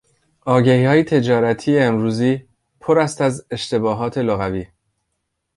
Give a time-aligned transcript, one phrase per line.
[0.45, 2.47] آگهیهای تجارتی امروزی
[2.79, 4.65] پر است از اشتباهات لغوی.